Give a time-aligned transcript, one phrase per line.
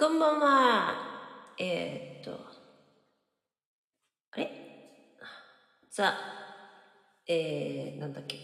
[0.00, 0.94] こんばんは。
[1.58, 2.40] えー、っと、
[4.32, 4.50] あれ？
[5.90, 6.16] さあ、
[7.28, 8.38] えー、なんだっけ？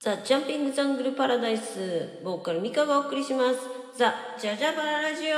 [0.00, 3.60] ザ・ジャンピング・ザングル・パラダイス、ボーカルミカがお送りします。
[3.96, 5.36] ザ・ジャジャバララジオ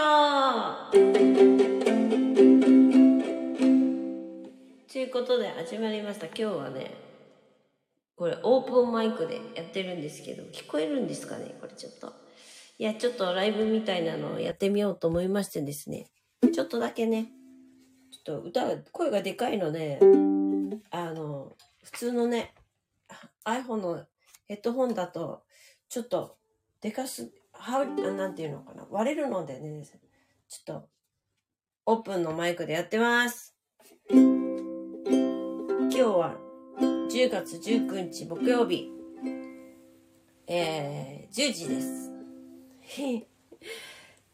[4.91, 6.25] ということで始まりました。
[6.25, 6.91] 今日はね、
[8.17, 11.55] これオープンマイクでやってるんですけど、聞こえるんですかね？
[11.61, 12.30] これちょっと。
[12.81, 16.07] いや、ちょっとライブみたいなのをやってみようと思いましてですね。
[16.51, 17.31] ちょっとだけね、
[18.11, 20.01] ちょっと歌が、声がでかいので、
[20.91, 21.53] あの、
[21.85, 22.55] 普通のね、
[23.45, 24.07] iPhone の
[24.47, 25.43] ヘッドホンだと、
[25.91, 26.39] ちょっと、
[26.81, 29.85] でかす、はなんていうのかな、割れるのでね、
[30.49, 30.89] ちょっと、
[31.85, 33.55] オープンのマイクでやってます。
[34.09, 34.19] 今
[35.91, 36.35] 日は、
[36.79, 38.91] 10月19日木曜日、
[40.47, 42.10] えー、10時です。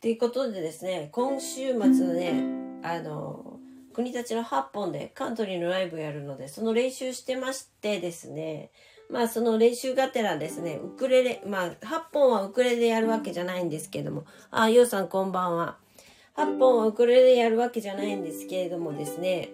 [0.00, 2.42] ということでですね、今週末ね、
[2.82, 3.58] あの、
[3.92, 8.70] 国立の8本でカントリーのライブやるので、その練習してましてですね、
[9.10, 11.74] まあその練習がてらですね、ウクレレ、まあ8
[12.12, 15.76] 本はウクレレやるわけじゃないんですけども、あ、ようさんこんばんは。
[16.36, 19.50] 8本はウクレレやるわけじゃないんですけれどもですね、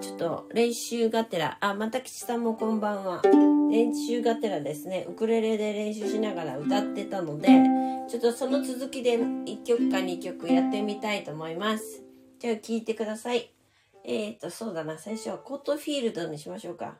[0.00, 3.22] ちょっと練習がてら、あ、また吉さんもこんばんは。
[3.70, 7.48] 練習がてらですね、ウクレレで練習しながら歌ってたので、
[8.08, 12.02] ちょっとその続きで1曲か2曲やってみたいと思います。
[12.38, 13.52] じゃあ聴いてください。
[14.04, 16.98] えっ、ー、と、そうだな、最初はコットフィールドにしましょうか。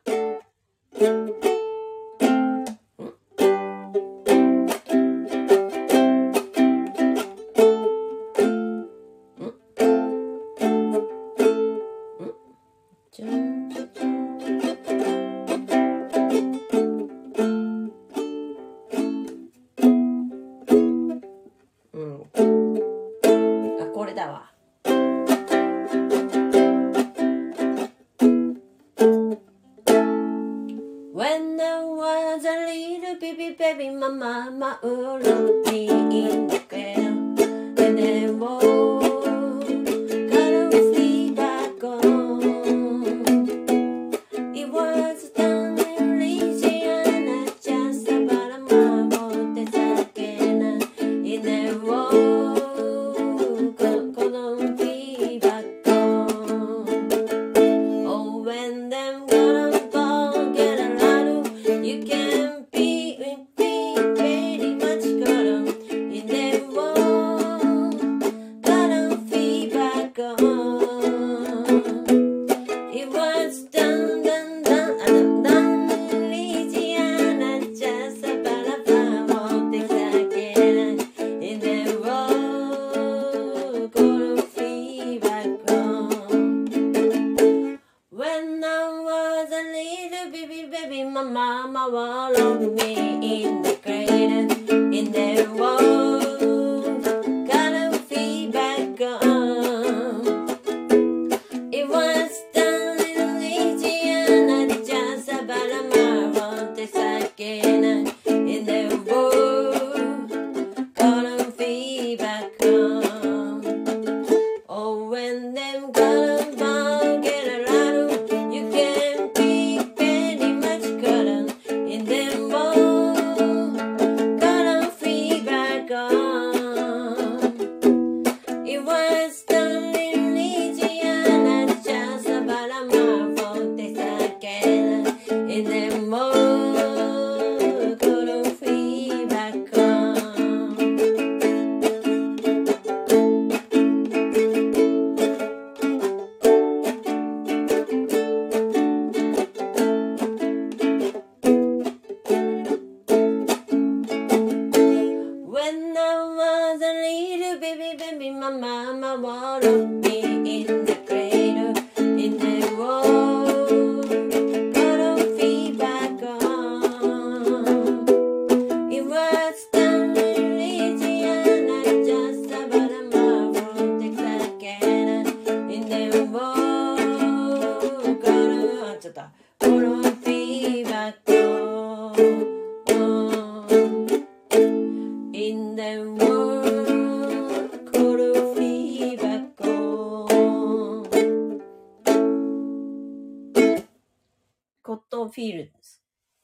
[195.37, 195.79] フィールド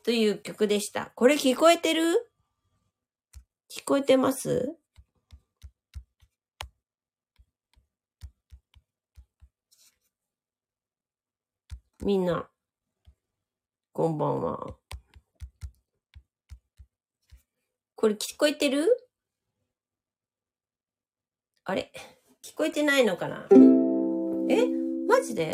[0.04, 1.12] という曲でした。
[1.14, 2.02] これ聞こえてる？
[3.74, 4.76] 聞こえてます？
[12.04, 12.50] みんな、
[13.94, 14.74] こんばんは。
[17.94, 18.84] これ聞こえてる？
[21.64, 21.90] あれ？
[22.44, 23.48] 聞こえてないのかな？
[24.50, 24.66] え？
[25.08, 25.50] マジで？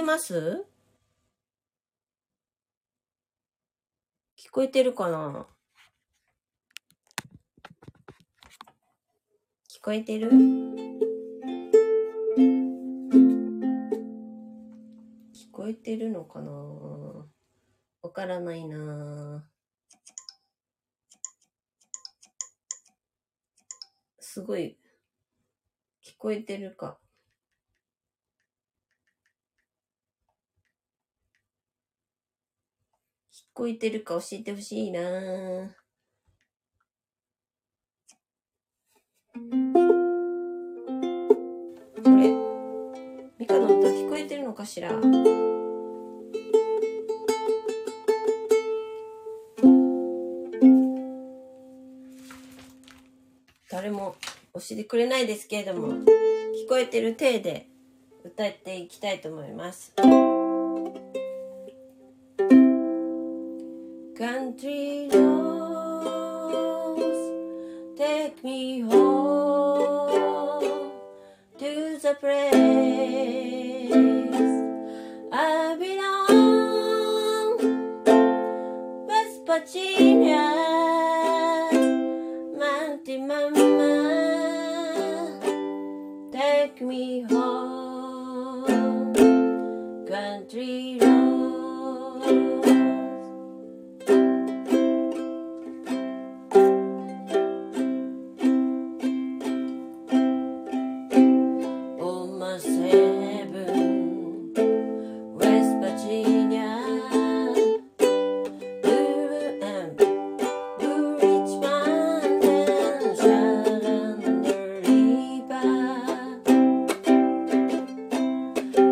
[0.00, 0.64] 聞こえてます？
[4.38, 5.46] 聞こえてるかな？
[9.68, 10.30] 聞こえてる？
[10.30, 10.32] 聞
[15.52, 16.50] こえてるのかな？
[18.00, 19.44] わからないな。
[24.18, 24.78] すごい。
[26.02, 26.96] 聞こえてるか。
[33.52, 35.06] こえてるか教えてほしいなこ
[42.10, 42.30] れ
[43.38, 44.90] ミカの歌聞こえてるのかしら？
[53.70, 54.16] 誰も
[54.54, 56.04] 教えてくれないですけれども聞
[56.68, 57.68] こえてる体で
[58.24, 59.92] 歌っていきたいと思います。
[64.20, 66.20] Country roads
[67.96, 70.60] take me home
[71.58, 73.49] to the place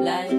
[0.09, 0.38] la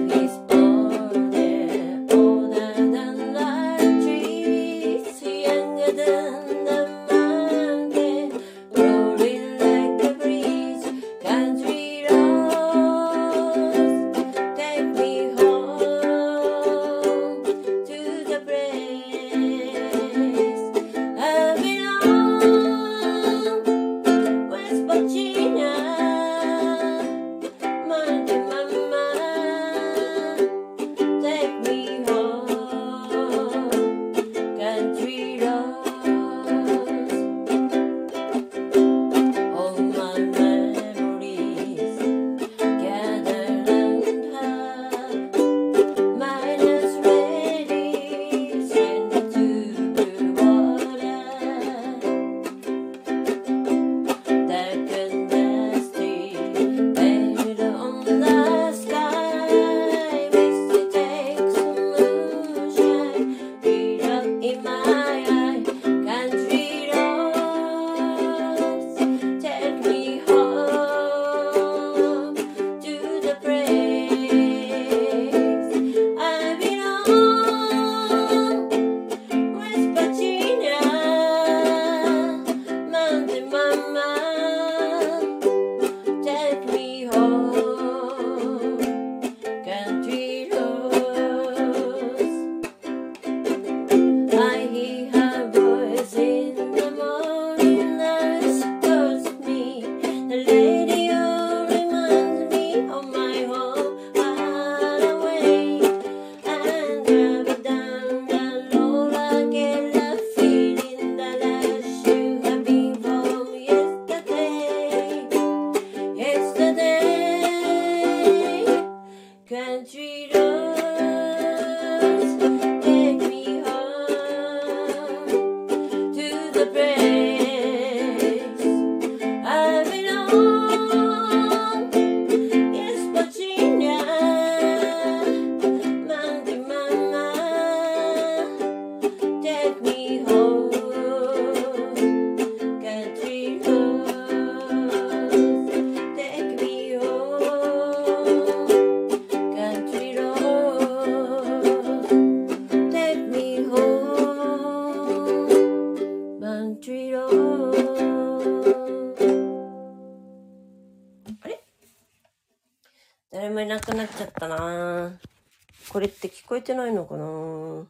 [166.10, 167.86] って聞こえてないのかな？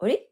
[0.00, 0.26] あれ？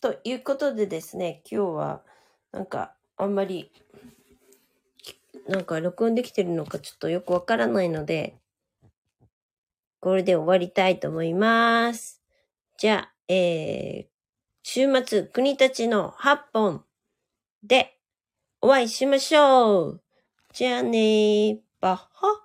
[0.00, 2.02] ということでですね、今日は、
[2.52, 3.72] なんか、あんまり、
[5.48, 8.36] なんか録音できてるのかちょっとよくわからないので、
[10.00, 12.20] これで終わりたいと思います。
[12.76, 14.13] じゃあ、えー、
[14.66, 16.86] 週末、国立の八本
[17.62, 17.98] で
[18.62, 20.02] お会いしましょう。
[20.54, 22.43] じゃあねー、バッハ。